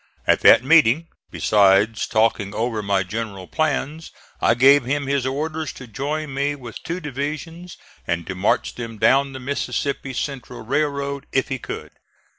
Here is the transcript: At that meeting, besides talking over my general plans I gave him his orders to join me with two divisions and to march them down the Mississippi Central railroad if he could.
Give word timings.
At 0.25 0.39
that 0.39 0.63
meeting, 0.63 1.09
besides 1.29 2.07
talking 2.07 2.55
over 2.55 2.81
my 2.81 3.03
general 3.03 3.45
plans 3.45 4.09
I 4.41 4.55
gave 4.55 4.83
him 4.83 5.05
his 5.05 5.27
orders 5.27 5.71
to 5.73 5.85
join 5.85 6.33
me 6.33 6.55
with 6.55 6.81
two 6.81 6.99
divisions 6.99 7.77
and 8.07 8.25
to 8.25 8.33
march 8.33 8.73
them 8.73 8.97
down 8.97 9.33
the 9.33 9.39
Mississippi 9.39 10.13
Central 10.13 10.63
railroad 10.65 11.27
if 11.31 11.49
he 11.49 11.59
could. 11.59 11.91